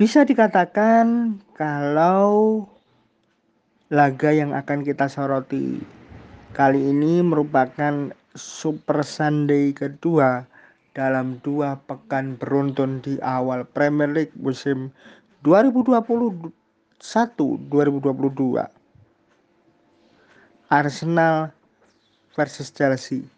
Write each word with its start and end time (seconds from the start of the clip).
Bisa 0.00 0.24
dikatakan 0.24 1.36
kalau 1.52 2.64
laga 3.92 4.32
yang 4.32 4.56
akan 4.56 4.80
kita 4.80 5.12
soroti 5.12 5.76
kali 6.56 6.88
ini 6.88 7.20
merupakan 7.20 8.08
Super 8.32 9.04
Sunday 9.04 9.76
kedua 9.76 10.48
dalam 10.96 11.36
dua 11.44 11.84
pekan 11.84 12.40
beruntun 12.40 13.04
di 13.04 13.20
awal 13.20 13.68
Premier 13.68 14.08
League 14.08 14.32
musim 14.40 14.88
2021-2022. 15.44 16.48
Arsenal 20.72 21.52
versus 22.32 22.72
Chelsea 22.72 23.28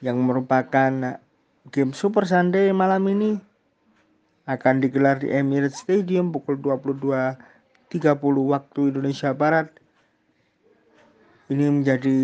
yang 0.00 0.16
merupakan 0.16 1.20
game 1.68 1.92
Super 1.92 2.24
Sunday 2.24 2.72
malam 2.72 3.04
ini 3.04 3.47
akan 4.48 4.80
digelar 4.80 5.20
di 5.20 5.28
Emirates 5.28 5.84
Stadium 5.84 6.32
pukul 6.32 6.56
22.30 6.56 7.36
waktu 8.48 8.80
Indonesia 8.88 9.36
Barat. 9.36 9.68
Ini 11.52 11.68
menjadi 11.68 12.20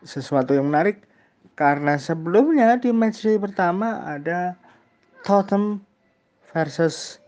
sesuatu 0.00 0.56
yang 0.56 0.72
menarik 0.72 1.04
karena 1.60 2.00
sebelumnya 2.00 2.80
di 2.80 2.88
matchday 2.88 3.36
pertama 3.36 4.00
ada 4.08 4.56
Tottenham 5.28 5.84
versus 6.56 7.20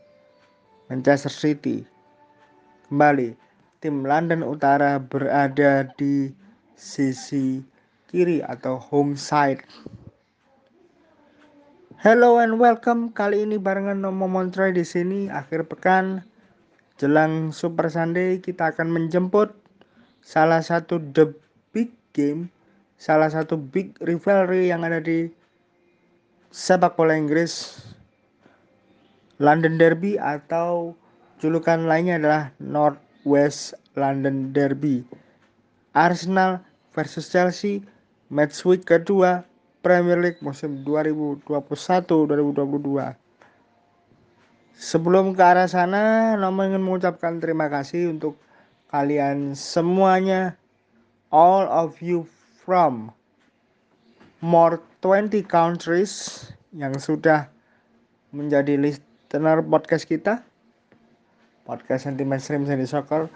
Manchester 0.88 1.32
City. 1.32 1.84
Kembali, 2.88 3.36
tim 3.84 4.08
London 4.08 4.40
Utara 4.40 4.96
berada 4.96 5.84
di 6.00 6.32
sisi 6.76 7.60
kiri 8.08 8.40
atau 8.40 8.80
home 8.80 9.16
side 9.16 9.64
Hello 12.02 12.42
and 12.42 12.58
welcome. 12.58 13.14
Kali 13.14 13.46
ini 13.46 13.62
barengan 13.62 14.02
Nomo 14.02 14.26
Montroy 14.26 14.74
di 14.74 14.82
sini 14.82 15.30
akhir 15.30 15.70
pekan 15.70 16.26
jelang 16.98 17.54
Super 17.54 17.86
Sunday 17.94 18.42
kita 18.42 18.74
akan 18.74 18.90
menjemput 18.90 19.54
salah 20.18 20.58
satu 20.58 20.98
the 21.14 21.30
big 21.70 21.94
game, 22.10 22.50
salah 22.98 23.30
satu 23.30 23.54
big 23.54 23.94
rivalry 24.02 24.74
yang 24.74 24.82
ada 24.82 24.98
di 24.98 25.30
sepak 26.50 26.98
bola 26.98 27.14
Inggris 27.14 27.78
London 29.38 29.78
Derby 29.78 30.18
atau 30.18 30.98
julukan 31.38 31.86
lainnya 31.86 32.18
adalah 32.18 32.50
North 32.58 32.98
West 33.22 33.78
London 33.94 34.50
Derby. 34.50 35.06
Arsenal 35.94 36.66
versus 36.90 37.30
Chelsea 37.30 37.78
match 38.26 38.66
week 38.66 38.90
kedua 38.90 39.46
Premier 39.82 40.22
League 40.22 40.38
musim 40.38 40.86
2021-2022. 40.86 43.18
Sebelum 44.78 45.34
ke 45.34 45.42
arah 45.42 45.66
sana, 45.66 46.38
Nomo 46.38 46.62
ingin 46.62 46.80
mengucapkan 46.80 47.42
terima 47.42 47.66
kasih 47.66 48.14
untuk 48.14 48.38
kalian 48.94 49.58
semuanya, 49.58 50.54
all 51.34 51.66
of 51.66 51.98
you 51.98 52.22
from 52.62 53.10
more 54.38 54.78
20 55.02 55.42
countries 55.50 56.46
yang 56.70 56.94
sudah 56.98 57.50
menjadi 58.30 58.78
listener 58.78 59.66
podcast 59.66 60.06
kita. 60.06 60.46
Podcast 61.66 62.10
anti 62.10 62.22
mainstream 62.22 62.66
Sandy 62.66 62.86
Soccer. 62.86 63.26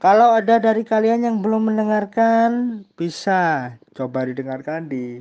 Kalau 0.00 0.32
ada 0.32 0.56
dari 0.56 0.80
kalian 0.80 1.28
yang 1.28 1.36
belum 1.44 1.68
mendengarkan, 1.68 2.80
bisa 2.96 3.68
coba 3.92 4.24
didengarkan 4.24 4.88
di 4.88 5.20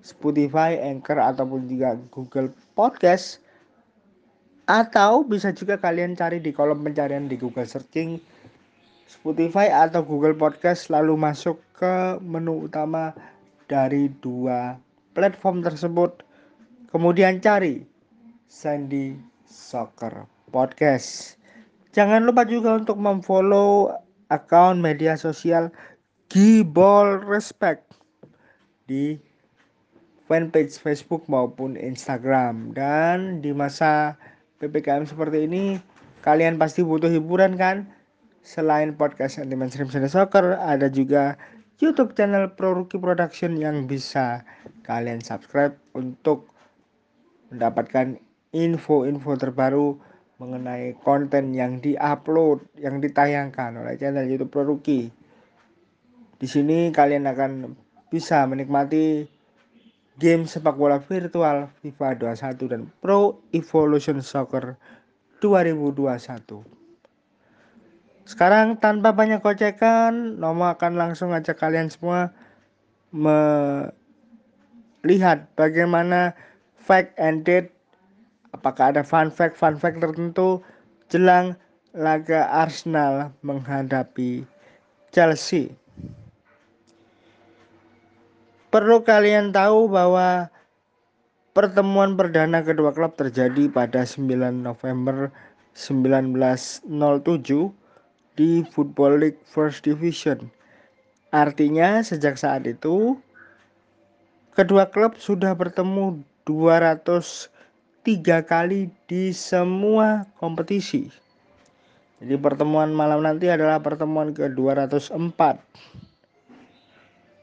Spotify, 0.00 0.80
Anchor 0.80 1.20
ataupun 1.20 1.68
juga 1.68 1.96
Google 2.12 2.52
Podcast 2.72 3.44
atau 4.70 5.26
bisa 5.26 5.50
juga 5.50 5.74
kalian 5.76 6.14
cari 6.14 6.38
di 6.38 6.54
kolom 6.54 6.86
pencarian 6.86 7.26
di 7.26 7.34
Google 7.34 7.66
Searching 7.66 8.22
Spotify 9.10 9.66
atau 9.66 10.06
Google 10.06 10.38
Podcast 10.38 10.86
lalu 10.86 11.18
masuk 11.18 11.58
ke 11.74 12.22
menu 12.22 12.70
utama 12.70 13.10
dari 13.66 14.06
dua 14.22 14.78
platform 15.18 15.66
tersebut. 15.66 16.22
Kemudian 16.94 17.42
cari 17.42 17.82
Sandy 18.46 19.18
Soccer 19.42 20.30
Podcast. 20.54 21.34
Jangan 21.90 22.22
lupa 22.22 22.46
juga 22.46 22.78
untuk 22.78 23.02
memfollow 23.02 23.90
akun 24.30 24.78
media 24.78 25.18
sosial 25.18 25.74
Gibol 26.30 27.18
Respect 27.26 27.90
di 28.86 29.18
fanpage 30.30 30.78
Facebook 30.78 31.26
maupun 31.26 31.74
Instagram. 31.74 32.70
Dan 32.70 33.42
di 33.42 33.50
masa 33.50 34.14
PPKM 34.62 35.10
seperti 35.10 35.50
ini, 35.50 35.82
kalian 36.22 36.54
pasti 36.54 36.86
butuh 36.86 37.10
hiburan 37.10 37.58
kan? 37.58 37.90
Selain 38.46 38.94
podcast 38.94 39.42
Anti 39.42 39.58
Mainstream 39.58 39.90
Soccer, 39.90 40.54
ada 40.54 40.86
juga 40.86 41.34
YouTube 41.82 42.14
channel 42.14 42.54
Pro 42.54 42.78
Rookie 42.78 43.02
Production 43.02 43.58
yang 43.58 43.90
bisa 43.90 44.46
kalian 44.86 45.18
subscribe 45.18 45.74
untuk 45.98 46.46
mendapatkan 47.50 48.14
info-info 48.54 49.34
terbaru 49.34 49.98
mengenai 50.38 50.94
konten 51.02 51.52
yang 51.52 51.82
diupload, 51.82 52.64
yang 52.78 53.02
ditayangkan 53.02 53.82
oleh 53.82 53.98
channel 53.98 54.24
YouTube 54.30 54.54
Pro 54.54 54.62
Rookie. 54.62 55.10
Di 56.38 56.46
sini 56.46 56.94
kalian 56.94 57.26
akan 57.28 57.74
bisa 58.08 58.46
menikmati 58.48 59.39
game 60.20 60.44
sepak 60.44 60.76
bola 60.76 61.00
virtual 61.00 61.72
FIFA 61.80 62.36
21 62.36 62.68
dan 62.68 62.92
Pro 63.00 63.40
Evolution 63.56 64.20
Soccer 64.20 64.76
2021. 65.40 66.60
Sekarang 68.28 68.76
tanpa 68.76 69.16
banyak 69.16 69.40
kocekan, 69.40 70.36
Nomo 70.36 70.68
akan 70.68 71.00
langsung 71.00 71.32
ajak 71.32 71.56
kalian 71.56 71.88
semua 71.88 72.36
melihat 75.00 75.48
bagaimana 75.56 76.36
fact 76.76 77.16
and 77.16 77.42
date 77.42 77.72
apakah 78.54 78.94
ada 78.94 79.02
fun 79.02 79.32
fact 79.32 79.56
fun 79.58 79.74
fact 79.74 79.98
tertentu 79.98 80.62
jelang 81.10 81.58
laga 81.90 82.46
Arsenal 82.54 83.34
menghadapi 83.42 84.46
Chelsea. 85.10 85.74
Perlu 88.70 89.02
kalian 89.02 89.50
tahu 89.50 89.90
bahwa 89.90 90.46
pertemuan 91.50 92.14
perdana 92.14 92.62
kedua 92.62 92.94
klub 92.94 93.18
terjadi 93.18 93.66
pada 93.66 94.06
9 94.06 94.30
November 94.62 95.34
1907 95.74 96.86
di 98.38 98.62
Football 98.70 99.26
League 99.26 99.42
First 99.42 99.82
Division. 99.82 100.54
Artinya 101.34 101.98
sejak 102.06 102.38
saat 102.38 102.62
itu 102.70 103.18
kedua 104.54 104.86
klub 104.86 105.18
sudah 105.18 105.50
bertemu 105.50 106.22
203 106.46 107.50
kali 108.46 108.86
di 109.10 109.34
semua 109.34 110.30
kompetisi. 110.38 111.10
Jadi 112.22 112.38
pertemuan 112.38 112.94
malam 112.94 113.26
nanti 113.26 113.50
adalah 113.50 113.82
pertemuan 113.82 114.30
ke-204. 114.30 115.58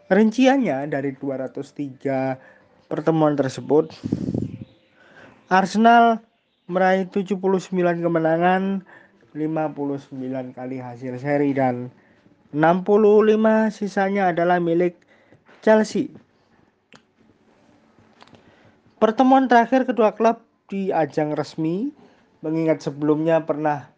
Rinciannya 0.08 0.88
dari 0.88 1.12
203 1.20 2.88
pertemuan 2.88 3.36
tersebut, 3.36 3.92
Arsenal 5.52 6.24
meraih 6.72 7.12
79 7.12 7.44
kemenangan, 7.76 8.88
59 9.36 10.56
kali 10.56 10.80
hasil 10.80 11.20
seri 11.20 11.52
dan 11.52 11.92
65 12.56 13.68
sisanya 13.76 14.32
adalah 14.32 14.64
milik 14.64 14.96
Chelsea. 15.60 16.16
Pertemuan 19.04 19.52
terakhir 19.52 19.84
kedua 19.84 20.16
klub 20.16 20.40
di 20.72 20.88
ajang 20.96 21.36
resmi 21.36 21.92
mengingat 22.40 22.80
sebelumnya 22.80 23.44
pernah 23.44 23.92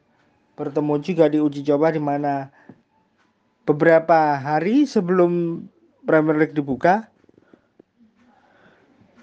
bertemu 0.57 0.94
juga 1.05 1.29
di 1.29 1.38
uji 1.38 1.62
coba 1.69 1.94
di 1.94 2.01
mana 2.01 2.50
beberapa 3.69 4.41
hari 4.41 4.89
sebelum 4.89 5.62
Premier 6.04 6.36
League 6.40 6.56
dibuka, 6.56 7.12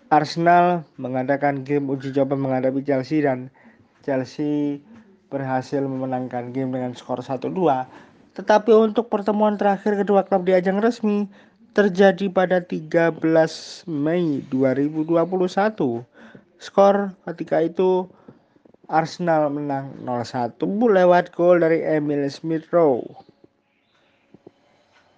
Arsenal 0.07 0.87
mengadakan 1.01 1.67
game 1.67 1.91
uji 1.91 2.15
coba 2.15 2.39
menghadapi 2.39 2.87
Chelsea 2.87 3.27
dan 3.27 3.51
Chelsea 4.07 4.79
berhasil 5.27 5.83
memenangkan 5.83 6.55
game 6.55 6.71
dengan 6.71 6.95
skor 6.95 7.19
1-2. 7.19 7.51
Tetapi 8.39 8.71
untuk 8.71 9.11
pertemuan 9.11 9.59
terakhir 9.59 9.99
kedua 9.99 10.23
klub 10.23 10.47
di 10.47 10.55
ajang 10.55 10.79
resmi 10.79 11.27
terjadi 11.75 12.31
pada 12.31 12.63
13 12.63 13.19
Mei 13.91 14.47
2021. 14.47 16.07
Skor 16.57 17.13
ketika 17.27 17.61
itu 17.67 18.07
Arsenal 18.87 19.51
menang 19.51 19.99
0-1 20.07 20.63
lewat 20.71 21.35
gol 21.35 21.59
dari 21.59 21.83
Emil 21.83 22.23
Smith 22.31 22.71
Rowe. 22.71 23.03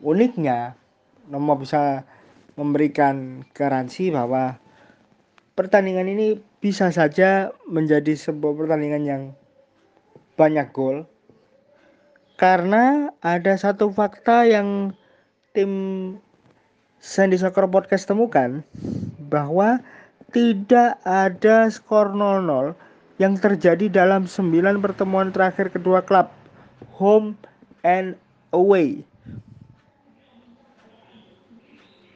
Uniknya, 0.00 0.72
Nomo 1.28 1.54
bisa 1.60 2.08
memberikan 2.58 3.46
garansi 3.54 4.10
bahwa 4.10 4.58
pertandingan 5.54 6.10
ini 6.10 6.40
bisa 6.58 6.90
saja 6.90 7.54
menjadi 7.70 8.18
sebuah 8.18 8.56
pertandingan 8.58 9.04
yang 9.06 9.22
banyak 10.34 10.70
gol 10.74 11.06
karena 12.38 13.10
ada 13.18 13.58
satu 13.58 13.90
fakta 13.90 14.46
yang 14.46 14.94
tim 15.58 15.72
Sandy 17.02 17.34
Soccer 17.34 17.66
Podcast 17.66 18.06
temukan 18.06 18.62
bahwa 19.26 19.82
tidak 20.30 21.00
ada 21.02 21.66
skor 21.72 22.14
0-0 22.14 22.78
yang 23.18 23.34
terjadi 23.34 23.90
dalam 23.90 24.30
9 24.30 24.54
pertemuan 24.78 25.34
terakhir 25.34 25.74
kedua 25.74 26.06
klub 26.06 26.30
home 26.94 27.34
and 27.82 28.14
away. 28.54 29.07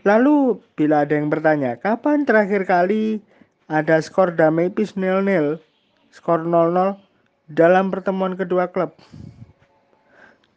Lalu 0.02 0.58
bila 0.74 1.06
ada 1.06 1.14
yang 1.14 1.30
bertanya, 1.30 1.78
kapan 1.78 2.26
terakhir 2.26 2.66
kali 2.66 3.22
ada 3.70 4.02
skor 4.02 4.34
damai 4.34 4.66
pis 4.66 4.98
nil-nil, 4.98 5.62
skor 6.10 6.42
0-0 6.42 6.98
dalam 7.46 7.94
pertemuan 7.94 8.34
kedua 8.34 8.66
klub? 8.74 8.98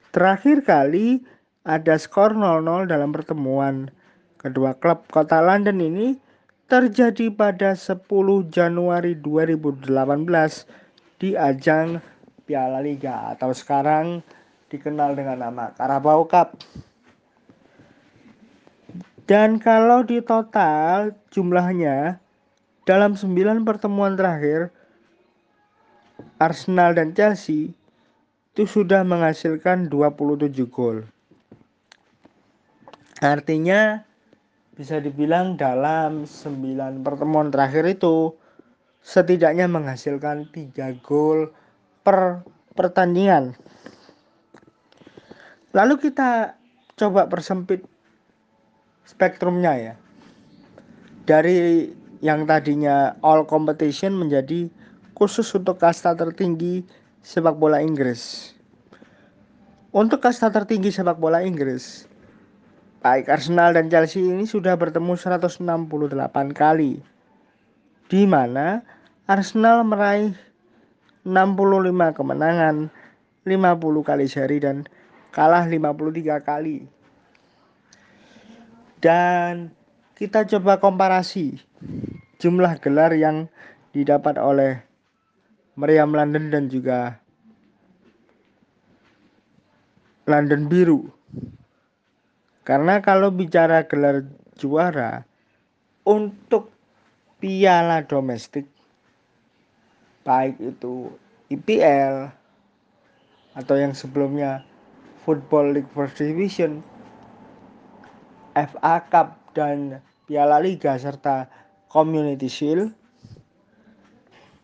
Terakhir 0.09 0.65
kali 0.65 1.21
ada 1.61 1.97
skor 2.01 2.33
0-0 2.33 2.89
dalam 2.89 3.13
pertemuan 3.13 3.93
kedua 4.41 4.77
klub 4.77 5.01
kota 5.09 5.41
London 5.41 5.81
ini 5.81 6.07
terjadi 6.65 7.33
pada 7.33 7.73
10 7.73 8.05
Januari 8.49 9.13
2018 9.17 9.89
di 11.21 11.37
ajang 11.37 12.01
Piala 12.45 12.81
Liga 12.81 13.33
atau 13.33 13.53
sekarang 13.53 14.21
dikenal 14.69 15.17
dengan 15.17 15.49
nama 15.49 15.73
Carabao 15.73 16.25
Cup. 16.29 16.57
Dan 19.25 19.57
kalau 19.57 20.05
di 20.05 20.21
total 20.21 21.17
jumlahnya 21.33 22.21
dalam 22.85 23.17
9 23.17 23.65
pertemuan 23.65 24.13
terakhir 24.13 24.69
Arsenal 26.37 26.93
dan 26.93 27.17
Chelsea 27.17 27.73
itu 28.53 28.63
sudah 28.69 29.01
menghasilkan 29.01 29.89
27 29.89 30.53
gol. 30.69 31.09
Artinya 33.17 34.05
bisa 34.77 35.01
dibilang 35.01 35.57
dalam 35.57 36.29
9 36.29 37.01
pertemuan 37.01 37.49
terakhir 37.49 37.89
itu 37.89 38.37
setidaknya 39.01 39.65
menghasilkan 39.65 40.53
3 40.53 41.01
gol 41.01 41.49
per 42.05 42.45
pertandingan. 42.77 43.57
Lalu 45.73 45.97
kita 45.97 46.53
coba 46.93 47.25
persempit 47.25 47.94
spektrumnya 49.05 49.73
ya. 49.77 49.93
Dari 51.25 51.89
yang 52.21 52.45
tadinya 52.49 53.17
all 53.21 53.45
competition 53.45 54.17
menjadi 54.17 54.69
khusus 55.13 55.47
untuk 55.55 55.77
kasta 55.77 56.17
tertinggi 56.17 56.85
sepak 57.21 57.57
bola 57.57 57.81
Inggris. 57.81 58.53
Untuk 59.95 60.19
kasta 60.19 60.51
tertinggi 60.51 60.91
sepak 60.91 61.17
bola 61.17 61.39
Inggris, 61.39 62.05
baik 62.99 63.31
Arsenal 63.31 63.71
dan 63.71 63.87
Chelsea 63.87 64.21
ini 64.21 64.43
sudah 64.43 64.75
bertemu 64.75 65.15
168 65.15 65.63
kali. 66.51 66.99
Di 68.05 68.27
mana 68.27 68.83
Arsenal 69.25 69.81
meraih 69.87 70.35
65 71.25 72.13
kemenangan, 72.13 72.93
50 73.47 74.05
kali 74.05 74.25
seri 74.29 74.57
dan 74.61 74.85
kalah 75.33 75.65
53 75.65 76.41
kali. 76.43 76.85
Dan 79.05 79.69
kita 80.17 80.49
coba 80.49 80.81
komparasi 80.81 81.61
jumlah 82.41 82.81
gelar 82.81 83.13
yang 83.13 83.45
didapat 83.93 84.41
oleh 84.41 84.81
Meriam 85.77 86.09
London 86.09 86.49
dan 86.49 86.73
juga 86.73 87.21
London 90.25 90.65
Biru. 90.65 91.05
Karena 92.65 92.97
kalau 93.05 93.29
bicara 93.29 93.85
gelar 93.85 94.25
juara 94.57 95.21
untuk 96.01 96.73
piala 97.37 98.01
domestik 98.09 98.65
baik 100.25 100.57
itu 100.57 101.13
IPL 101.53 102.33
atau 103.53 103.75
yang 103.77 103.93
sebelumnya 103.93 104.65
Football 105.21 105.77
League 105.77 105.93
First 105.93 106.17
Division, 106.17 106.81
FA 108.55 108.95
Cup 109.11 109.35
dan 109.53 109.99
Piala 110.25 110.63
Liga 110.63 110.95
serta 110.95 111.51
Community 111.91 112.49
Shield 112.49 112.95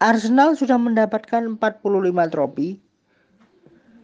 Arsenal 0.02 0.58
sudah 0.58 0.82
mendapatkan 0.82 1.46
45 1.62 2.34
trofi 2.34 2.82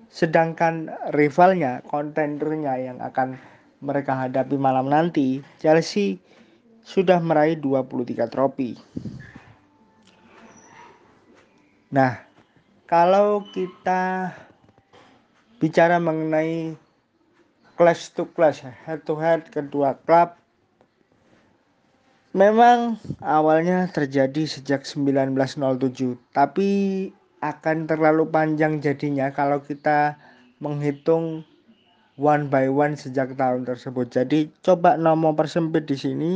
sedangkan 0.08 0.94
rivalnya, 1.14 1.84
kontendernya 1.86 2.74
yang 2.80 2.98
akan 3.02 3.38
mereka 3.84 4.18
hadapi 4.18 4.58
malam 4.58 4.90
nanti, 4.90 5.42
Chelsea 5.62 6.18
sudah 6.82 7.22
meraih 7.22 7.60
23 7.60 8.26
trofi. 8.32 8.74
Nah, 11.94 12.18
kalau 12.90 13.46
kita 13.54 14.34
bicara 15.60 16.00
mengenai 16.00 16.74
clash 17.78 18.12
to 18.18 18.26
clash, 18.34 18.66
head 18.66 19.06
to 19.06 19.16
head 19.16 19.48
kedua 19.54 19.96
klub 20.04 20.34
Memang 22.38 23.02
awalnya 23.18 23.90
terjadi 23.90 24.46
sejak 24.46 24.86
1907, 24.86 26.22
tapi 26.38 26.70
akan 27.42 27.90
terlalu 27.90 28.30
panjang 28.30 28.78
jadinya 28.78 29.34
kalau 29.34 29.58
kita 29.66 30.22
menghitung 30.62 31.42
one 32.14 32.46
by 32.46 32.70
one 32.70 32.94
sejak 32.94 33.34
tahun 33.34 33.66
tersebut. 33.66 34.14
Jadi 34.14 34.54
coba 34.62 35.02
nomor 35.02 35.34
persempit 35.34 35.90
di 35.90 35.98
sini 35.98 36.32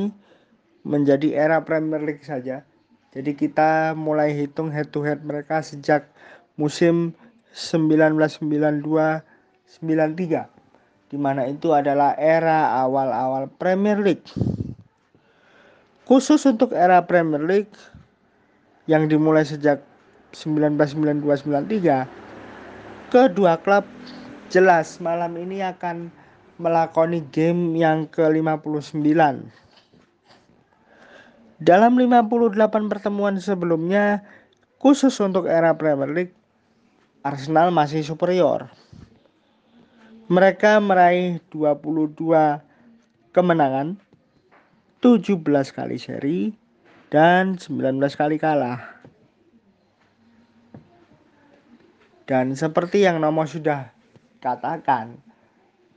menjadi 0.82 1.38
era 1.38 1.62
Premier 1.62 2.02
League 2.02 2.26
saja. 2.26 2.66
Jadi 3.14 3.38
kita 3.38 3.94
mulai 3.94 4.34
hitung 4.34 4.74
head 4.74 4.90
to 4.90 5.06
head 5.06 5.22
mereka 5.22 5.62
sejak 5.62 6.10
musim 6.58 7.14
1992 7.54 9.22
93 9.70 10.61
di 11.12 11.20
mana 11.20 11.44
itu 11.44 11.76
adalah 11.76 12.16
era 12.16 12.72
awal-awal 12.80 13.52
Premier 13.60 14.00
League. 14.00 14.24
Khusus 16.08 16.40
untuk 16.48 16.72
era 16.72 17.04
Premier 17.04 17.44
League 17.44 17.76
yang 18.88 19.12
dimulai 19.12 19.44
sejak 19.44 19.84
1992-93, 20.32 23.12
kedua 23.12 23.60
klub 23.60 23.84
jelas 24.48 25.04
malam 25.04 25.36
ini 25.36 25.60
akan 25.60 26.08
melakoni 26.56 27.20
game 27.36 27.76
yang 27.76 28.08
ke-59. 28.08 29.04
Dalam 31.60 32.00
58 32.00 32.56
pertemuan 32.88 33.36
sebelumnya, 33.36 34.24
khusus 34.80 35.12
untuk 35.20 35.52
era 35.52 35.76
Premier 35.76 36.08
League, 36.08 36.36
Arsenal 37.22 37.70
masih 37.70 38.02
superior. 38.02 38.66
Mereka 40.32 40.80
meraih 40.80 41.44
22 41.52 42.16
kemenangan 43.36 44.00
17 45.04 45.44
kali 45.76 46.00
seri 46.00 46.56
dan 47.12 47.60
19 47.60 48.00
kali 48.16 48.40
kalah. 48.40 48.80
Dan 52.24 52.56
seperti 52.56 53.04
yang 53.04 53.20
Nomo 53.20 53.44
sudah 53.44 53.92
katakan 54.40 55.20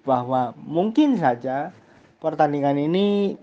bahwa 0.02 0.50
mungkin 0.58 1.14
saja 1.14 1.70
pertandingan 2.18 2.74
ini 2.74 3.38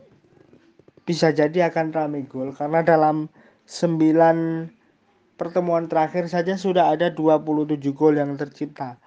bisa 1.08 1.32
jadi 1.32 1.72
akan 1.72 1.96
ramai 1.96 2.28
gol 2.28 2.52
karena 2.52 2.84
dalam 2.84 3.32
9 3.64 5.40
pertemuan 5.40 5.88
terakhir 5.88 6.28
saja 6.28 6.60
sudah 6.60 6.92
ada 6.92 7.16
27 7.16 7.80
gol 7.96 8.20
yang 8.20 8.36
tercipta. 8.36 9.00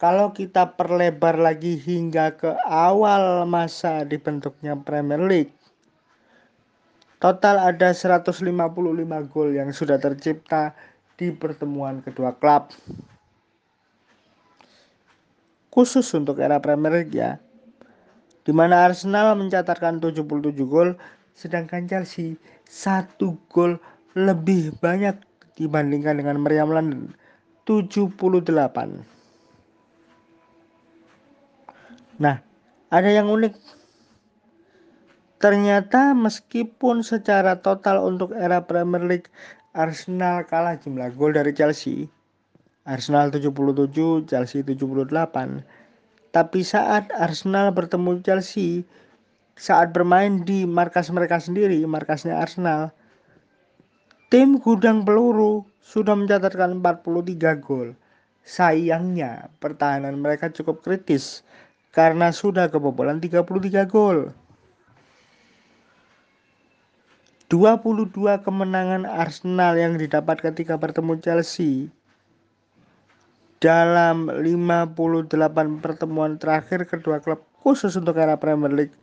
Kalau 0.00 0.32
kita 0.32 0.80
perlebar 0.80 1.36
lagi 1.36 1.76
hingga 1.76 2.32
ke 2.32 2.56
awal 2.64 3.44
masa 3.44 4.08
dibentuknya 4.08 4.72
Premier 4.80 5.20
League 5.20 5.52
Total 7.20 7.60
ada 7.60 7.92
155 7.92 8.32
gol 9.28 9.52
yang 9.52 9.68
sudah 9.76 10.00
tercipta 10.00 10.72
di 11.20 11.28
pertemuan 11.28 12.00
kedua 12.00 12.32
klub. 12.32 12.72
Khusus 15.68 16.08
untuk 16.16 16.40
era 16.40 16.56
Premier 16.64 17.04
League 17.04 17.12
ya. 17.12 17.36
Di 18.40 18.56
mana 18.56 18.88
Arsenal 18.88 19.36
mencatatkan 19.36 20.00
77 20.00 20.24
gol 20.64 20.96
sedangkan 21.36 21.84
Chelsea 21.84 22.40
satu 22.64 23.36
gol 23.52 23.76
lebih 24.16 24.72
banyak 24.80 25.20
dibandingkan 25.60 26.24
dengan 26.24 26.40
Meriam 26.40 26.72
London 26.72 27.12
78. 27.68 29.19
Nah, 32.20 32.36
ada 32.92 33.08
yang 33.08 33.32
unik 33.32 33.80
Ternyata 35.40 36.12
meskipun 36.12 37.00
secara 37.00 37.64
total 37.64 38.04
untuk 38.04 38.36
era 38.36 38.60
Premier 38.68 39.00
League 39.08 39.32
Arsenal 39.72 40.44
kalah 40.44 40.76
jumlah 40.76 41.16
gol 41.16 41.32
dari 41.32 41.56
Chelsea. 41.56 42.12
Arsenal 42.84 43.32
77, 43.32 44.28
Chelsea 44.28 44.60
78. 44.60 45.64
Tapi 46.28 46.60
saat 46.60 47.08
Arsenal 47.16 47.72
bertemu 47.72 48.20
Chelsea, 48.20 48.84
saat 49.56 49.96
bermain 49.96 50.44
di 50.44 50.68
markas 50.68 51.08
mereka 51.08 51.40
sendiri, 51.40 51.80
markasnya 51.88 52.36
Arsenal, 52.36 52.92
tim 54.28 54.60
gudang 54.60 55.08
peluru 55.08 55.64
sudah 55.80 56.12
mencatatkan 56.20 56.84
43 56.84 57.64
gol. 57.64 57.96
Sayangnya, 58.44 59.48
pertahanan 59.56 60.20
mereka 60.20 60.52
cukup 60.52 60.84
kritis 60.84 61.40
karena 61.90 62.30
sudah 62.30 62.70
kebobolan 62.70 63.18
33 63.18 63.86
gol. 63.90 64.30
22 67.50 68.14
kemenangan 68.46 69.02
Arsenal 69.10 69.74
yang 69.74 69.98
didapat 69.98 70.38
ketika 70.38 70.78
bertemu 70.78 71.18
Chelsea 71.18 71.90
dalam 73.58 74.30
58 74.30 75.34
pertemuan 75.82 76.38
terakhir 76.38 76.86
kedua 76.86 77.18
klub 77.18 77.42
khusus 77.58 77.98
untuk 77.98 78.14
era 78.22 78.38
Premier 78.38 78.70
League 78.70 78.96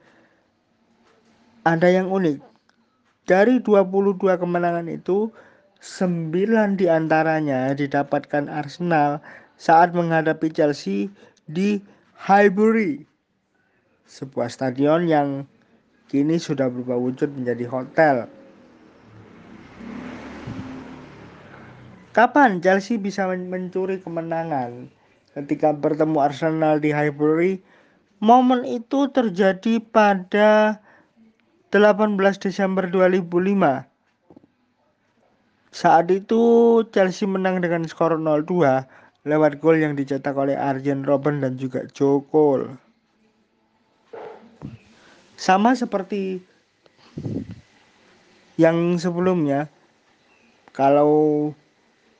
ada 1.67 1.91
yang 1.91 2.07
unik. 2.07 2.39
Dari 3.27 3.59
22 3.59 4.39
kemenangan 4.39 4.87
itu, 4.87 5.27
9 5.83 6.79
di 6.79 6.87
antaranya 6.87 7.75
didapatkan 7.75 8.47
Arsenal 8.47 9.19
saat 9.59 9.91
menghadapi 9.91 10.47
Chelsea 10.55 11.11
di 11.43 11.83
Highbury, 12.17 13.05
sebuah 14.09 14.49
stadion 14.49 15.05
yang 15.05 15.45
kini 16.09 16.41
sudah 16.41 16.65
berubah 16.65 16.97
wujud 16.97 17.29
menjadi 17.37 17.69
hotel. 17.69 18.25
Kapan 22.17 22.57
Chelsea 22.57 22.97
bisa 22.97 23.29
mencuri 23.29 24.01
kemenangan 24.01 24.89
ketika 25.37 25.69
bertemu 25.77 26.17
Arsenal 26.17 26.81
di 26.81 26.89
Highbury? 26.89 27.61
Momen 28.17 28.65
itu 28.65 29.13
terjadi 29.13 29.77
pada 29.77 30.81
18 31.69 32.17
Desember 32.41 32.89
2005. 32.89 33.85
Saat 35.69 36.09
itu 36.09 36.41
Chelsea 36.89 37.29
menang 37.29 37.61
dengan 37.61 37.85
skor 37.85 38.17
0-2 38.17 39.05
lewat 39.27 39.59
gol 39.59 39.75
yang 39.75 39.99
dicetak 39.99 40.31
oleh 40.39 40.55
Arjen 40.55 41.03
Robben 41.03 41.43
dan 41.43 41.59
juga 41.59 41.83
Joe 41.91 42.23
Cole. 42.31 42.71
Sama 45.35 45.75
seperti 45.75 46.39
yang 48.55 48.95
sebelumnya, 48.95 49.67
kalau 50.71 51.51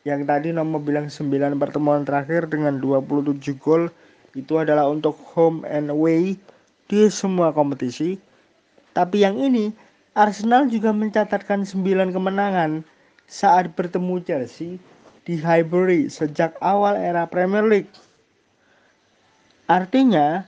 yang 0.04 0.28
tadi 0.28 0.52
nomor 0.52 0.84
bilang 0.84 1.08
9 1.08 1.56
pertemuan 1.56 2.04
terakhir 2.04 2.52
dengan 2.52 2.78
27 2.84 3.40
gol 3.58 3.88
itu 4.36 4.54
adalah 4.60 4.92
untuk 4.92 5.16
home 5.34 5.64
and 5.66 5.88
away 5.90 6.36
di 6.92 7.00
semua 7.08 7.56
kompetisi. 7.56 8.20
Tapi 8.92 9.24
yang 9.24 9.40
ini 9.40 9.72
Arsenal 10.14 10.68
juga 10.68 10.92
mencatatkan 10.92 11.64
9 11.64 12.12
kemenangan 12.12 12.84
saat 13.28 13.72
bertemu 13.76 14.24
Chelsea 14.24 14.80
di 15.28 15.36
Highbury 15.36 16.08
sejak 16.08 16.56
awal 16.64 16.96
era 16.96 17.28
Premier 17.28 17.68
League. 17.68 17.92
Artinya 19.68 20.48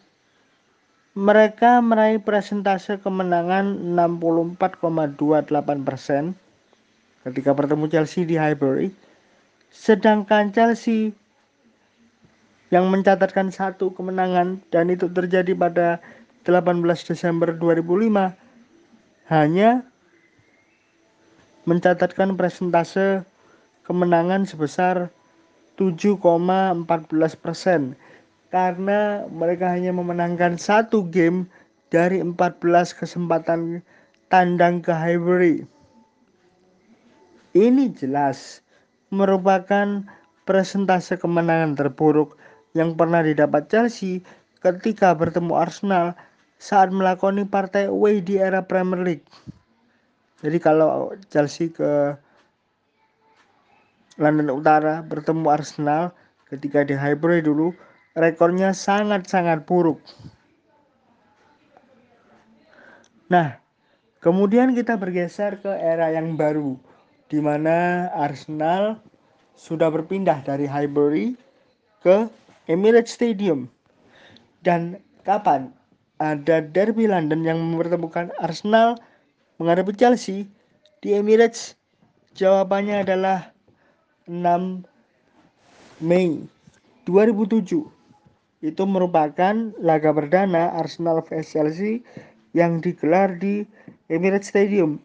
mereka 1.12 1.84
meraih 1.84 2.24
presentase 2.24 2.96
kemenangan 3.04 3.76
64,28 3.92 5.84
persen 5.84 6.32
ketika 7.28 7.52
bertemu 7.52 7.92
Chelsea 7.92 8.24
di 8.24 8.40
Highbury 8.40 8.96
Sedangkan 9.70 10.50
Chelsea 10.50 11.14
yang 12.70 12.90
mencatatkan 12.90 13.50
satu 13.50 13.94
kemenangan 13.94 14.62
dan 14.70 14.90
itu 14.94 15.10
terjadi 15.10 15.54
pada 15.58 16.02
18 16.46 16.86
Desember 16.86 17.54
2005 17.54 18.34
hanya 19.30 19.86
mencatatkan 21.66 22.34
presentase 22.34 23.26
kemenangan 23.90 24.46
sebesar 24.46 25.10
7,14 25.82 26.86
persen 27.42 27.98
karena 28.54 29.26
mereka 29.34 29.74
hanya 29.74 29.90
memenangkan 29.90 30.62
satu 30.62 31.10
game 31.10 31.50
dari 31.90 32.22
14 32.22 32.62
kesempatan 32.94 33.82
tandang 34.30 34.86
ke 34.86 34.94
Highbury. 34.94 35.66
Ini 37.58 37.90
jelas 37.98 38.62
merupakan 39.10 40.06
presentase 40.46 41.18
kemenangan 41.18 41.74
terburuk 41.74 42.38
yang 42.78 42.94
pernah 42.94 43.26
didapat 43.26 43.66
Chelsea 43.74 44.22
ketika 44.62 45.18
bertemu 45.18 45.58
Arsenal 45.58 46.14
saat 46.62 46.94
melakoni 46.94 47.48
partai 47.48 47.90
away 47.90 48.22
di 48.22 48.38
era 48.38 48.62
Premier 48.62 49.02
League. 49.02 49.26
Jadi 50.46 50.58
kalau 50.62 51.10
Chelsea 51.34 51.74
ke 51.74 52.14
London 54.20 54.52
Utara 54.52 55.00
bertemu 55.02 55.48
Arsenal 55.48 56.12
ketika 56.52 56.84
di 56.84 56.94
Highbury 56.94 57.40
dulu, 57.40 57.72
rekornya 58.20 58.76
sangat-sangat 58.76 59.64
buruk. 59.64 60.04
Nah, 63.32 63.56
kemudian 64.20 64.76
kita 64.76 65.00
bergeser 65.00 65.64
ke 65.64 65.72
era 65.72 66.12
yang 66.12 66.36
baru 66.36 66.76
di 67.32 67.40
mana 67.40 68.10
Arsenal 68.12 69.00
sudah 69.56 69.88
berpindah 69.88 70.44
dari 70.44 70.68
Highbury 70.68 71.38
ke 72.04 72.28
Emirates 72.68 73.16
Stadium. 73.16 73.72
Dan 74.66 75.00
kapan 75.24 75.72
ada 76.20 76.60
derby 76.60 77.08
London 77.08 77.48
yang 77.48 77.62
mempertemukan 77.62 78.34
Arsenal 78.44 79.00
menghadapi 79.62 79.96
Chelsea 79.96 80.50
di 81.00 81.16
Emirates? 81.16 81.80
Jawabannya 82.36 83.08
adalah 83.08 83.56
6 84.30 84.86
Mei 86.06 86.46
2007. 87.10 87.90
Itu 88.62 88.84
merupakan 88.86 89.74
laga 89.82 90.14
perdana 90.14 90.78
Arsenal 90.78 91.26
vs 91.26 91.50
Chelsea 91.50 92.06
yang 92.54 92.78
digelar 92.78 93.42
di 93.42 93.66
Emirates 94.06 94.54
Stadium 94.54 95.02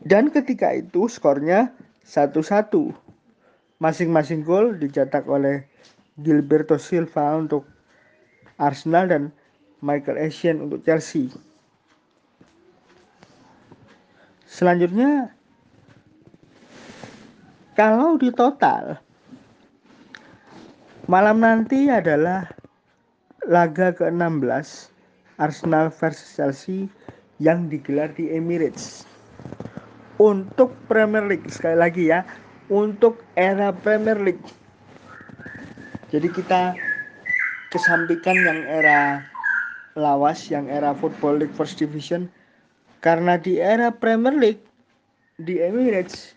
dan 0.00 0.32
ketika 0.32 0.72
itu 0.72 1.08
skornya 1.12 1.72
1-1. 2.08 2.72
Masing-masing 3.80 4.44
gol 4.44 4.76
dicetak 4.76 5.24
oleh 5.28 5.64
Gilberto 6.20 6.76
Silva 6.76 7.36
untuk 7.36 7.64
Arsenal 8.60 9.08
dan 9.08 9.22
Michael 9.80 10.20
Essien 10.20 10.60
untuk 10.60 10.84
Chelsea. 10.84 11.32
Selanjutnya 14.44 15.32
kalau 17.78 18.18
di 18.18 18.30
total 18.34 18.98
malam 21.10 21.42
nanti 21.42 21.90
adalah 21.90 22.46
laga 23.46 23.90
ke-16 23.94 24.94
Arsenal 25.40 25.90
versus 25.90 26.36
Chelsea 26.36 26.86
yang 27.40 27.72
digelar 27.72 28.12
di 28.12 28.28
Emirates. 28.30 29.08
Untuk 30.20 30.76
Premier 30.84 31.24
League 31.24 31.48
sekali 31.48 31.80
lagi 31.80 32.12
ya 32.12 32.22
untuk 32.68 33.24
era 33.34 33.72
Premier 33.72 34.20
League. 34.20 34.44
Jadi 36.12 36.28
kita 36.30 36.76
kesampingkan 37.72 38.36
yang 38.36 38.60
era 38.68 39.24
lawas 39.98 40.46
yang 40.52 40.70
era 40.70 40.94
Football 40.94 41.42
League 41.42 41.54
First 41.56 41.80
Division 41.82 42.30
karena 43.00 43.40
di 43.40 43.58
era 43.58 43.90
Premier 43.90 44.36
League 44.36 44.62
di 45.40 45.58
Emirates 45.58 46.36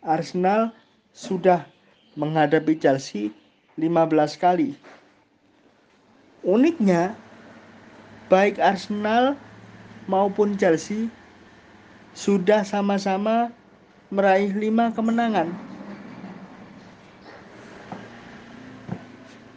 Arsenal 0.00 0.72
sudah 1.12 1.64
menghadapi 2.16 2.76
Chelsea 2.80 3.32
15 3.76 4.36
kali 4.40 4.76
uniknya 6.40 7.12
baik 8.32 8.56
Arsenal 8.56 9.36
maupun 10.08 10.56
Chelsea 10.56 11.12
sudah 12.16 12.64
sama-sama 12.64 13.52
meraih 14.10 14.50
lima 14.56 14.90
kemenangan. 14.90 15.52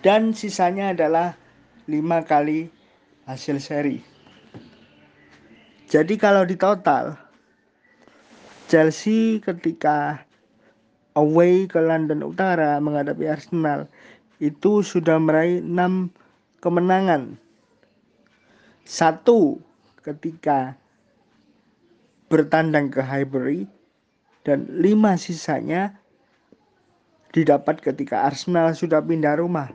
Dan 0.03 0.35
sisanya 0.35 0.91
adalah 0.91 1.39
lima 1.87 2.27
kali 2.27 2.67
hasil 3.23 3.63
seri. 3.63 4.03
Jadi 5.87 6.19
kalau 6.19 6.43
di 6.43 6.59
total, 6.59 7.15
Chelsea 8.67 9.39
ketika 9.39 10.19
away 11.13 11.65
ke 11.69 11.77
London 11.77 12.25
Utara 12.25 12.77
menghadapi 12.81 13.25
Arsenal 13.29 13.85
itu 14.41 14.81
sudah 14.81 15.17
meraih 15.21 15.61
enam 15.61 16.09
kemenangan. 16.59 17.37
Satu 18.83 19.61
ketika 20.03 20.75
bertandang 22.27 22.91
ke 22.91 22.99
Highbury 22.99 23.69
dan 24.43 24.67
5 24.67 24.83
sisanya 25.15 25.95
didapat 27.31 27.79
ketika 27.79 28.27
Arsenal 28.27 28.75
sudah 28.75 28.99
pindah 28.99 29.39
rumah 29.39 29.71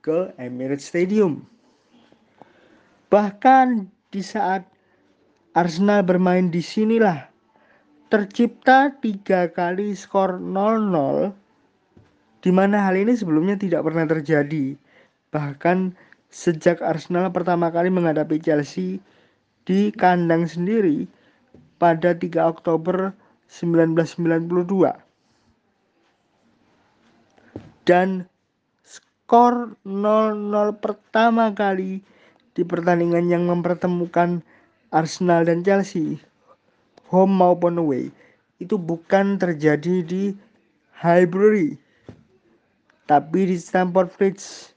ke 0.00 0.32
Emirates 0.40 0.88
Stadium. 0.88 1.44
Bahkan 3.12 3.86
di 4.10 4.22
saat 4.24 4.66
Arsenal 5.54 6.02
bermain 6.02 6.50
di 6.50 6.64
sinilah 6.64 7.35
tercipta 8.06 8.94
tiga 9.02 9.50
kali 9.50 9.90
skor 9.98 10.38
0-0 10.38 11.34
di 12.38 12.54
mana 12.54 12.86
hal 12.86 12.94
ini 12.94 13.18
sebelumnya 13.18 13.58
tidak 13.58 13.82
pernah 13.82 14.06
terjadi. 14.06 14.78
Bahkan 15.34 15.90
sejak 16.30 16.78
Arsenal 16.78 17.34
pertama 17.34 17.74
kali 17.74 17.90
menghadapi 17.90 18.38
Chelsea 18.38 19.02
di 19.66 19.90
kandang 19.90 20.46
sendiri 20.46 21.10
pada 21.82 22.14
3 22.14 22.46
Oktober 22.46 23.10
1992. 23.50 24.94
Dan 27.82 28.30
skor 28.86 29.74
0-0 29.82 30.78
pertama 30.78 31.50
kali 31.50 31.98
di 32.54 32.62
pertandingan 32.62 33.26
yang 33.26 33.50
mempertemukan 33.50 34.46
Arsenal 34.94 35.42
dan 35.42 35.66
Chelsea 35.66 36.22
home 37.10 37.34
maupun 37.34 37.78
away 37.78 38.10
itu 38.58 38.80
bukan 38.80 39.36
terjadi 39.36 40.00
di 40.00 40.32
Highbury. 40.96 41.76
Tapi 43.06 43.52
di 43.52 43.56
Stamford 43.60 44.10
Bridge 44.16 44.72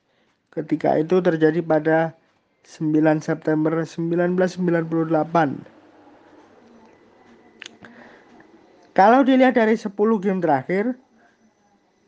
ketika 0.51 0.99
itu 0.99 1.23
terjadi 1.23 1.63
pada 1.63 2.13
9 2.67 2.93
September 3.23 3.73
1998 3.81 5.79
kalau 8.93 9.23
dilihat 9.23 9.55
dari 9.55 9.79
10 9.79 9.95
game 10.21 10.43
terakhir 10.43 10.93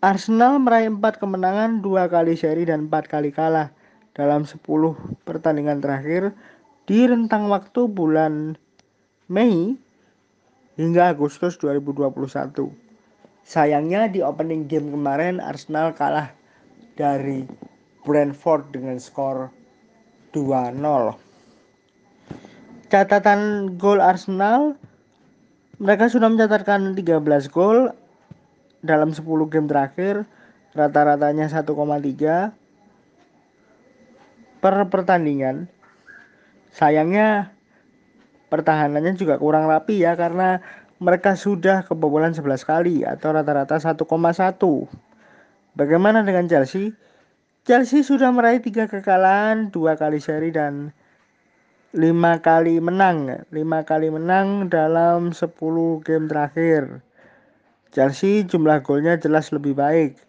Arsenal 0.02 0.58
meraih 0.58 0.90
4 0.90 1.22
kemenangan, 1.22 1.80
2 1.86 2.10
kali 2.10 2.34
seri 2.34 2.66
dan 2.66 2.90
4 2.90 3.06
kali 3.06 3.30
kalah 3.30 3.70
dalam 4.18 4.44
10 4.44 4.60
pertandingan 5.24 5.80
terakhir 5.80 6.36
di 6.90 7.06
rentang 7.08 7.48
waktu 7.48 7.88
bulan 7.88 8.58
Mei 9.32 9.78
hingga 10.82 11.14
Agustus 11.14 11.62
2021. 11.62 12.74
Sayangnya 13.46 14.10
di 14.10 14.26
opening 14.26 14.66
game 14.66 14.90
kemarin 14.90 15.38
Arsenal 15.38 15.94
kalah 15.94 16.34
dari 16.98 17.46
Brentford 18.02 18.74
dengan 18.74 18.98
skor 18.98 19.54
2-0. 20.34 20.82
Catatan 22.90 23.72
gol 23.78 24.02
Arsenal 24.02 24.74
mereka 25.78 26.10
sudah 26.10 26.34
mencatatkan 26.34 26.98
13 26.98 27.22
gol 27.54 27.94
dalam 28.82 29.14
10 29.14 29.22
game 29.54 29.70
terakhir 29.70 30.26
rata-ratanya 30.74 31.46
1,3 31.46 31.70
per 34.62 34.76
pertandingan. 34.90 35.70
Sayangnya 36.74 37.54
pertahanannya 38.52 39.16
juga 39.16 39.40
kurang 39.40 39.72
rapi 39.72 40.04
ya 40.04 40.20
karena 40.20 40.60
mereka 41.00 41.34
sudah 41.34 41.88
kebobolan 41.88 42.36
11 42.36 42.68
kali 42.68 43.08
atau 43.08 43.32
rata-rata 43.34 43.80
1,1. 43.80 44.06
Bagaimana 45.74 46.22
dengan 46.22 46.46
Chelsea? 46.52 46.94
Chelsea 47.64 48.04
sudah 48.04 48.30
meraih 48.30 48.60
tiga 48.60 48.92
kekalahan, 48.92 49.72
dua 49.72 49.96
kali 49.96 50.20
seri 50.20 50.52
dan 50.52 50.92
lima 51.96 52.44
kali 52.44 52.78
menang. 52.84 53.48
Lima 53.50 53.88
kali 53.88 54.12
menang 54.12 54.68
dalam 54.68 55.32
10 55.32 56.04
game 56.04 56.28
terakhir. 56.28 57.02
Chelsea 57.96 58.44
jumlah 58.44 58.84
golnya 58.84 59.16
jelas 59.16 59.50
lebih 59.56 59.80
baik 59.80 60.20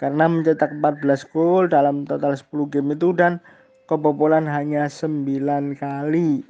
karena 0.00 0.26
mencetak 0.26 0.74
14 0.80 1.30
gol 1.30 1.70
dalam 1.70 2.02
total 2.08 2.34
10 2.34 2.72
game 2.72 2.94
itu 2.98 3.14
dan 3.14 3.38
kebobolan 3.86 4.46
hanya 4.50 4.90
9 4.90 5.78
kali. 5.78 6.42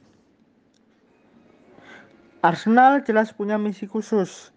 Arsenal 2.42 3.06
jelas 3.06 3.30
punya 3.30 3.54
misi 3.54 3.86
khusus, 3.86 4.50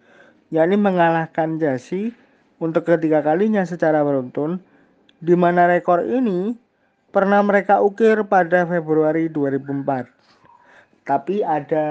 yakni 0.50 0.74
mengalahkan 0.74 1.54
Chelsea 1.54 2.10
untuk 2.58 2.82
ketiga 2.82 3.22
kalinya 3.22 3.62
secara 3.62 4.02
beruntun, 4.02 4.58
di 5.22 5.38
mana 5.38 5.70
rekor 5.70 6.02
ini 6.02 6.58
pernah 7.14 7.38
mereka 7.46 7.78
ukir 7.78 8.26
pada 8.26 8.66
Februari 8.66 9.30
2004. 9.30 10.02
Tapi 11.06 11.46
ada 11.46 11.86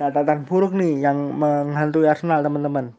catatan 0.00 0.48
buruk 0.48 0.72
nih 0.72 1.04
yang 1.04 1.36
menghantui 1.36 2.08
Arsenal 2.08 2.40
teman-teman. 2.40 2.96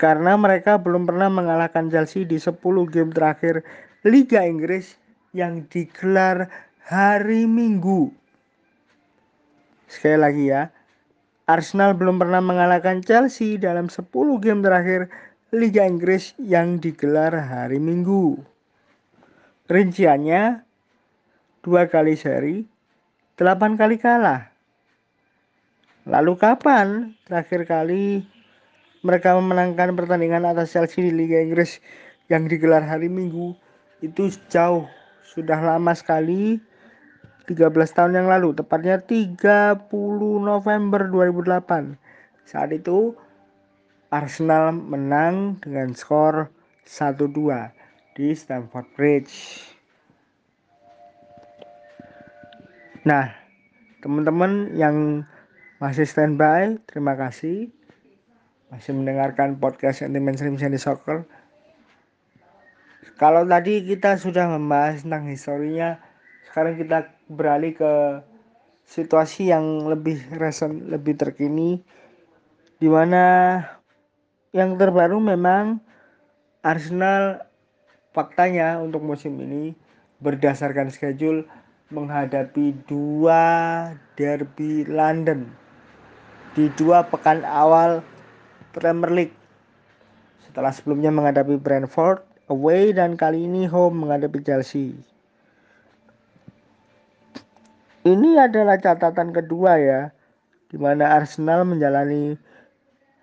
Karena 0.00 0.40
mereka 0.40 0.80
belum 0.80 1.04
pernah 1.04 1.28
mengalahkan 1.28 1.92
Chelsea 1.92 2.24
di 2.24 2.40
10 2.40 2.56
game 2.88 3.12
terakhir 3.12 3.60
Liga 4.08 4.40
Inggris 4.40 4.96
yang 5.36 5.68
digelar 5.68 6.48
hari 6.88 7.44
Minggu 7.44 8.19
Sekali 9.90 10.22
lagi 10.22 10.44
ya, 10.54 10.70
Arsenal 11.50 11.98
belum 11.98 12.22
pernah 12.22 12.38
mengalahkan 12.38 13.02
Chelsea 13.02 13.58
dalam 13.58 13.90
10 13.90 14.06
game 14.38 14.62
terakhir 14.62 15.10
Liga 15.50 15.82
Inggris 15.82 16.30
yang 16.38 16.78
digelar 16.78 17.34
hari 17.34 17.82
Minggu. 17.82 18.38
Rinciannya, 19.66 20.62
dua 21.66 21.90
kali 21.90 22.14
seri, 22.14 22.62
delapan 23.34 23.74
kali 23.74 23.98
kalah. 23.98 24.54
Lalu 26.06 26.38
kapan 26.38 27.10
terakhir 27.26 27.66
kali 27.66 28.22
mereka 29.02 29.34
memenangkan 29.34 29.98
pertandingan 29.98 30.46
atas 30.46 30.70
Chelsea 30.70 31.02
di 31.02 31.10
Liga 31.10 31.42
Inggris 31.42 31.82
yang 32.30 32.46
digelar 32.46 32.86
hari 32.86 33.10
Minggu? 33.10 33.58
Itu 33.98 34.30
jauh, 34.54 34.86
sudah 35.34 35.58
lama 35.58 35.98
sekali 35.98 36.62
13 37.50 37.66
tahun 37.90 38.14
yang 38.14 38.28
lalu, 38.30 38.54
tepatnya 38.54 39.02
30 39.02 39.90
November 40.38 41.10
2008. 41.10 41.98
Saat 42.46 42.70
itu 42.70 43.18
Arsenal 44.14 44.70
menang 44.70 45.58
dengan 45.58 45.90
skor 45.90 46.46
1-2 46.86 47.74
di 48.14 48.30
Stamford 48.38 48.86
Bridge. 48.94 49.34
Nah, 53.02 53.34
teman-teman 53.98 54.70
yang 54.78 55.26
masih 55.82 56.06
standby, 56.06 56.78
terima 56.86 57.18
kasih 57.18 57.74
masih 58.70 58.94
mendengarkan 58.94 59.58
podcast 59.58 60.06
Sentimen 60.06 60.38
Slim 60.38 60.54
Sandy 60.54 60.78
Soccer. 60.78 61.26
Kalau 63.18 63.42
tadi 63.42 63.82
kita 63.82 64.14
sudah 64.14 64.46
membahas 64.46 65.02
tentang 65.02 65.26
historinya, 65.26 65.98
sekarang 66.46 66.78
kita 66.78 67.19
beralih 67.30 67.78
ke 67.78 67.94
situasi 68.90 69.54
yang 69.54 69.86
lebih 69.86 70.18
recent, 70.34 70.90
lebih 70.90 71.14
terkini 71.14 71.78
di 72.82 72.88
mana 72.90 73.62
yang 74.50 74.74
terbaru 74.74 75.22
memang 75.22 75.78
Arsenal 76.66 77.46
faktanya 78.10 78.82
untuk 78.82 79.06
musim 79.06 79.38
ini 79.38 79.78
berdasarkan 80.18 80.90
schedule 80.90 81.46
menghadapi 81.94 82.74
dua 82.90 83.42
derby 84.18 84.82
London 84.90 85.46
di 86.58 86.66
dua 86.74 87.06
pekan 87.06 87.46
awal 87.46 88.02
Premier 88.74 89.10
League 89.14 89.36
setelah 90.42 90.74
sebelumnya 90.74 91.14
menghadapi 91.14 91.54
Brentford 91.62 92.26
away 92.50 92.90
dan 92.90 93.14
kali 93.14 93.46
ini 93.46 93.70
home 93.70 94.02
menghadapi 94.02 94.42
Chelsea. 94.42 94.98
Ini 98.00 98.48
adalah 98.48 98.80
catatan 98.80 99.28
kedua 99.28 99.76
ya, 99.76 100.08
di 100.72 100.80
mana 100.80 101.20
Arsenal 101.20 101.68
menjalani 101.68 102.32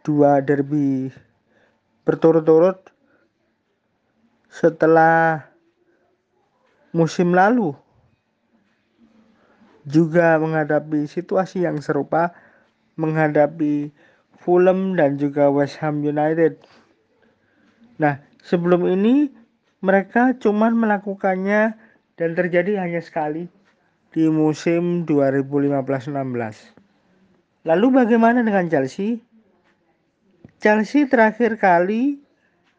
dua 0.06 0.38
derby 0.38 1.10
berturut-turut 2.06 2.78
setelah 4.54 5.50
musim 6.94 7.34
lalu 7.34 7.74
juga 9.90 10.38
menghadapi 10.38 11.10
situasi 11.10 11.66
yang 11.66 11.82
serupa 11.82 12.38
menghadapi 13.02 13.90
Fulham 14.38 14.94
dan 14.94 15.18
juga 15.18 15.50
West 15.50 15.82
Ham 15.82 16.06
United. 16.06 16.62
Nah, 17.98 18.22
sebelum 18.46 18.86
ini 18.86 19.34
mereka 19.82 20.38
cuman 20.38 20.78
melakukannya 20.78 21.74
dan 22.14 22.30
terjadi 22.38 22.78
hanya 22.78 23.02
sekali 23.02 23.57
di 24.16 24.32
musim 24.32 25.04
2015-16. 25.04 26.72
Lalu 27.68 27.88
bagaimana 27.92 28.40
dengan 28.44 28.70
Chelsea? 28.72 29.20
Chelsea 30.64 31.06
terakhir 31.06 31.58
kali 31.60 32.18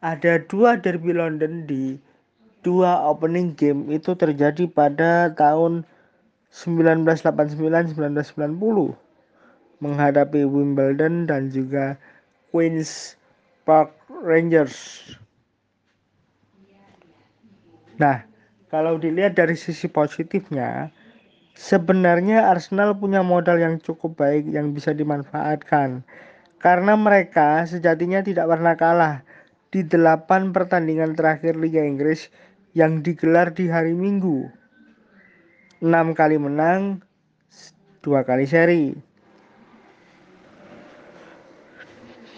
ada 0.00 0.38
dua 0.42 0.76
derby 0.78 1.12
London 1.14 1.66
di 1.68 1.98
dua 2.64 3.06
opening 3.06 3.54
game 3.54 3.86
itu 3.92 4.14
terjadi 4.16 4.66
pada 4.66 5.30
tahun 5.36 5.84
1989-1990. 6.52 8.96
menghadapi 9.78 10.42
Wimbledon 10.42 11.30
dan 11.30 11.54
juga 11.54 11.94
Queens 12.50 13.14
Park 13.62 13.94
Rangers. 14.10 15.06
Nah, 17.94 18.26
kalau 18.70 18.98
dilihat 18.98 19.38
dari 19.38 19.54
sisi 19.54 19.86
positifnya, 19.86 20.90
sebenarnya 21.58 22.46
Arsenal 22.46 22.94
punya 22.94 23.26
modal 23.26 23.58
yang 23.58 23.82
cukup 23.82 24.14
baik 24.14 24.46
yang 24.46 24.70
bisa 24.70 24.94
dimanfaatkan. 24.94 26.06
Karena 26.62 26.94
mereka 26.94 27.66
sejatinya 27.66 28.22
tidak 28.22 28.46
pernah 28.46 28.74
kalah 28.78 29.16
di 29.74 29.82
delapan 29.82 30.54
pertandingan 30.54 31.18
terakhir 31.18 31.58
Liga 31.58 31.82
Inggris 31.82 32.30
yang 32.78 33.02
digelar 33.02 33.50
di 33.50 33.66
hari 33.66 33.94
Minggu. 33.94 34.46
6 35.82 36.18
kali 36.18 36.38
menang, 36.38 37.02
dua 38.02 38.22
kali 38.26 38.46
seri. 38.46 38.94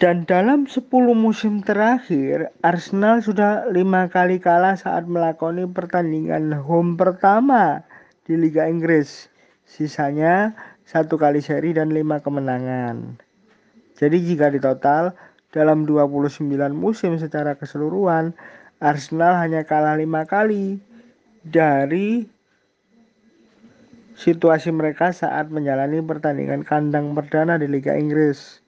Dan 0.01 0.25
dalam 0.25 0.65
10 0.65 0.89
musim 1.13 1.61
terakhir, 1.61 2.49
Arsenal 2.65 3.21
sudah 3.21 3.69
lima 3.69 4.09
kali 4.09 4.41
kalah 4.41 4.73
saat 4.73 5.05
melakoni 5.05 5.69
pertandingan 5.69 6.53
home 6.57 6.97
pertama 6.97 7.85
di 8.25 8.37
Liga 8.37 8.69
Inggris. 8.69 9.29
Sisanya 9.65 10.51
satu 10.83 11.15
kali 11.15 11.39
seri 11.39 11.71
dan 11.71 11.95
lima 11.95 12.19
kemenangan. 12.19 13.17
Jadi 13.95 14.17
jika 14.25 14.51
ditotal 14.51 15.13
dalam 15.53 15.85
29 15.87 16.41
musim 16.73 17.15
secara 17.21 17.55
keseluruhan, 17.55 18.33
Arsenal 18.81 19.37
hanya 19.37 19.61
kalah 19.63 19.95
lima 19.95 20.25
kali 20.25 20.81
dari 21.45 22.25
situasi 24.17 24.69
mereka 24.73 25.13
saat 25.13 25.49
menjalani 25.49 26.01
pertandingan 26.01 26.61
kandang 26.65 27.13
perdana 27.17 27.57
di 27.57 27.65
Liga 27.69 27.97
Inggris. 27.97 28.61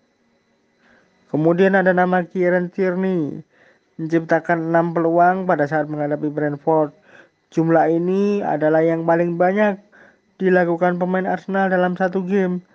Kemudian 1.34 1.74
ada 1.74 1.94
nama 1.98 2.22
Kieran 2.30 2.70
Tierney 2.70 3.42
menciptakan 3.98 4.70
6 4.70 4.94
peluang 4.94 5.50
pada 5.50 5.66
saat 5.66 5.90
menghadapi 5.90 6.30
Brentford. 6.30 6.94
Jumlah 7.54 7.86
ini 7.94 8.42
adalah 8.42 8.82
yang 8.82 9.06
paling 9.06 9.38
banyak 9.38 9.78
dilakukan 10.42 10.98
pemain 10.98 11.30
Arsenal 11.30 11.70
dalam 11.70 11.94
satu 11.94 12.26
game. 12.26 12.66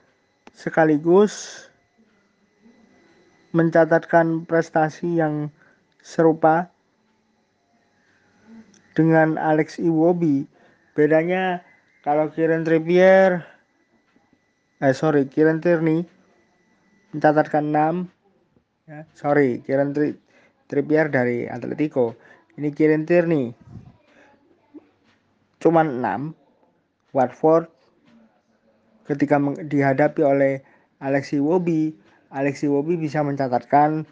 Sekaligus 0.54 1.66
mencatatkan 3.50 4.46
prestasi 4.46 5.18
yang 5.18 5.50
serupa 5.98 6.70
dengan 8.94 9.34
Alex 9.34 9.82
Iwobi. 9.82 10.46
Bedanya 10.94 11.66
kalau 12.06 12.30
Kieran 12.30 12.62
Trippier 12.62 13.42
eh 14.78 14.94
sorry 14.94 15.26
Kieran 15.26 15.58
Tierney 15.58 16.06
mencatatkan 17.10 17.74
6 17.74 18.06
ya, 18.86 19.02
sorry 19.10 19.58
Kieran 19.66 19.90
Tri 19.90 20.14
Trippier 20.70 21.10
dari 21.10 21.50
Atletico 21.50 22.14
ini 22.54 22.70
Kieran 22.70 23.02
Tierney 23.02 23.50
cuman 25.58 26.02
6 26.02 27.14
Watford 27.14 27.70
ketika 29.06 29.40
dihadapi 29.66 30.22
oleh 30.22 30.62
Alexi 30.98 31.38
Wobi 31.38 32.08
Alexi 32.28 32.68
Wobi 32.68 33.00
bisa 33.00 33.24
mencatatkan 33.24 34.04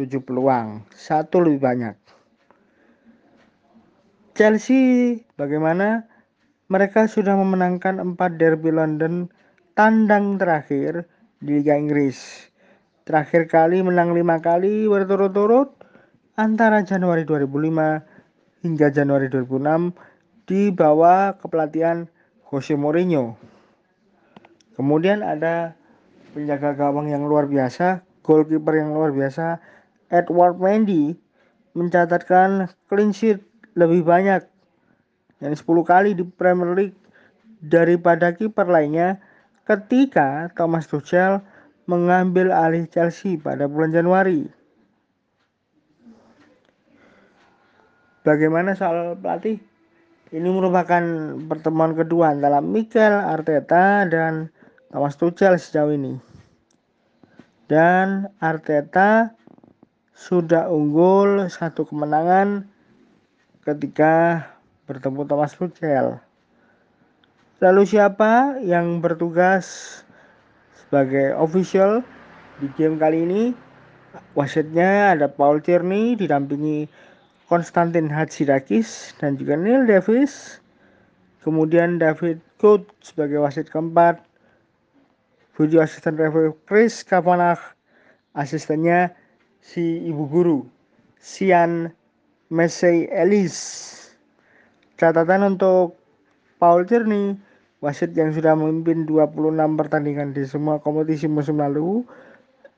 7 0.00 0.08
peluang 0.24 0.88
satu 0.96 1.44
lebih 1.44 1.60
banyak. 1.60 1.96
Chelsea 4.32 5.20
bagaimana? 5.36 6.08
Mereka 6.70 7.10
sudah 7.10 7.34
memenangkan 7.36 8.00
4 8.14 8.40
derby 8.40 8.70
London 8.72 9.28
tandang 9.76 10.38
terakhir 10.40 11.04
di 11.42 11.60
Liga 11.60 11.76
Inggris. 11.76 12.48
Terakhir 13.04 13.50
kali 13.50 13.82
menang 13.84 14.14
lima 14.16 14.38
kali 14.38 14.86
berturut-turut 14.86 15.74
antara 16.38 16.80
Januari 16.86 17.26
2005 17.26 18.64
hingga 18.64 18.86
Januari 18.88 19.26
2006 19.28 19.92
di 20.50 20.74
bawah 20.74 21.38
kepelatihan 21.38 22.10
Jose 22.50 22.74
Mourinho. 22.74 23.38
Kemudian 24.74 25.22
ada 25.22 25.78
penjaga 26.34 26.74
gawang 26.74 27.06
yang 27.06 27.22
luar 27.22 27.46
biasa, 27.46 28.02
goalkeeper 28.26 28.82
yang 28.82 28.90
luar 28.90 29.14
biasa, 29.14 29.62
Edward 30.10 30.58
Mendy 30.58 31.14
mencatatkan 31.78 32.66
clean 32.90 33.14
sheet 33.14 33.38
lebih 33.78 34.02
banyak 34.02 34.42
yang 35.38 35.54
10 35.54 35.62
kali 35.86 36.18
di 36.18 36.26
Premier 36.26 36.74
League 36.74 36.98
daripada 37.62 38.34
kiper 38.34 38.66
lainnya 38.66 39.22
ketika 39.70 40.50
Thomas 40.58 40.90
Tuchel 40.90 41.38
mengambil 41.86 42.50
alih 42.50 42.90
Chelsea 42.90 43.38
pada 43.38 43.70
bulan 43.70 43.94
Januari. 43.94 44.50
Bagaimana 48.26 48.74
soal 48.74 49.14
pelatih? 49.14 49.69
Ini 50.30 50.46
merupakan 50.46 51.02
pertemuan 51.50 51.90
kedua 51.98 52.30
antara 52.30 52.62
Mikel 52.62 53.10
Arteta 53.10 54.06
dan 54.06 54.54
Thomas 54.94 55.18
Tuchel 55.18 55.58
sejauh 55.58 55.90
ini. 55.90 56.22
Dan 57.66 58.30
Arteta 58.38 59.34
sudah 60.14 60.70
unggul 60.70 61.50
satu 61.50 61.82
kemenangan 61.82 62.62
ketika 63.66 64.46
bertemu 64.86 65.26
Thomas 65.26 65.58
Tuchel. 65.58 66.22
Lalu 67.58 67.82
siapa 67.90 68.62
yang 68.62 69.02
bertugas 69.02 69.66
sebagai 70.78 71.34
official 71.34 72.06
di 72.62 72.70
game 72.78 73.02
kali 73.02 73.26
ini 73.26 73.42
wasitnya 74.38 75.10
ada 75.10 75.26
Paul 75.26 75.58
Tierney 75.58 76.14
didampingi 76.14 77.09
Konstantin 77.50 78.06
Hadzidakis 78.06 79.10
dan 79.18 79.34
juga 79.34 79.58
Neil 79.58 79.82
Davis. 79.90 80.62
Kemudian 81.42 81.98
David 81.98 82.38
Coates 82.62 83.10
sebagai 83.10 83.42
wasit 83.42 83.66
keempat. 83.66 84.22
Video 85.58 85.82
asisten 85.82 86.14
referee 86.14 86.54
Chris 86.70 87.02
Kavanagh 87.02 87.58
asistennya 88.38 89.10
si 89.58 89.98
ibu 90.06 90.30
guru 90.30 90.62
Sian 91.18 91.90
Mesey 92.54 93.10
Ellis. 93.10 93.58
Catatan 94.94 95.58
untuk 95.58 95.98
Paul 96.62 96.86
Tierney 96.86 97.34
Wasit 97.80 98.12
yang 98.12 98.28
sudah 98.28 98.52
memimpin 98.52 99.08
26 99.08 99.56
pertandingan 99.80 100.36
di 100.36 100.44
semua 100.44 100.76
kompetisi 100.84 101.24
musim 101.24 101.56
lalu 101.56 102.04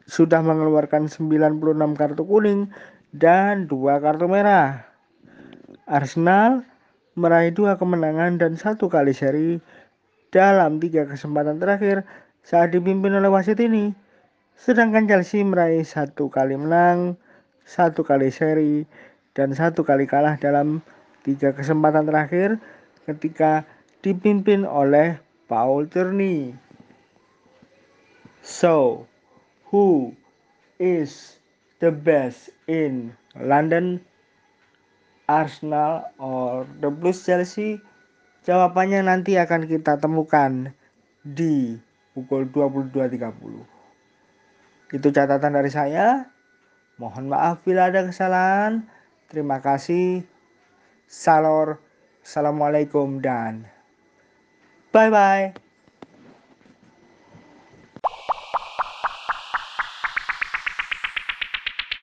sudah 0.07 0.39
mengeluarkan 0.39 1.11
96 1.11 1.59
kartu 1.99 2.23
kuning 2.23 2.71
dan 3.13 3.69
dua 3.69 4.01
kartu 4.01 4.27
merah. 4.27 4.89
Arsenal 5.85 6.65
meraih 7.13 7.53
dua 7.53 7.77
kemenangan 7.77 8.41
dan 8.41 8.57
satu 8.57 8.89
kali 8.89 9.13
seri 9.13 9.61
dalam 10.33 10.81
tiga 10.81 11.05
kesempatan 11.05 11.61
terakhir 11.61 12.09
saat 12.41 12.73
dipimpin 12.73 13.13
oleh 13.13 13.29
wasit 13.29 13.61
ini. 13.61 13.93
Sedangkan 14.57 15.05
Chelsea 15.05 15.45
meraih 15.45 15.85
satu 15.85 16.33
kali 16.33 16.57
menang, 16.57 17.21
satu 17.69 18.01
kali 18.01 18.33
seri, 18.33 18.89
dan 19.37 19.53
satu 19.53 19.85
kali 19.85 20.09
kalah 20.09 20.41
dalam 20.41 20.81
tiga 21.25 21.53
kesempatan 21.53 22.09
terakhir 22.09 22.57
ketika 23.05 23.67
dipimpin 24.01 24.65
oleh 24.65 25.19
Paul 25.47 25.87
Tierney. 25.91 26.57
So, 28.43 29.07
who 29.71 30.17
is 30.83 31.42
the 31.83 31.91
best 31.91 32.55
in 32.71 33.11
London? 33.35 33.99
Arsenal 35.27 36.07
or 36.23 36.63
the 36.79 36.91
Blues 36.91 37.27
Chelsea? 37.27 37.83
Jawabannya 38.47 39.07
nanti 39.07 39.39
akan 39.39 39.67
kita 39.67 39.99
temukan 39.99 40.75
di 41.23 41.79
pukul 42.15 42.47
22.30. 42.51 44.95
Itu 44.95 45.09
catatan 45.11 45.59
dari 45.59 45.71
saya. 45.71 46.31
Mohon 46.99 47.35
maaf 47.35 47.63
bila 47.67 47.91
ada 47.91 48.07
kesalahan. 48.07 48.87
Terima 49.31 49.63
kasih. 49.63 50.27
Salor. 51.07 51.79
Assalamualaikum 52.23 53.19
dan 53.19 53.67
Bye 54.93 55.11
bye. 55.11 55.62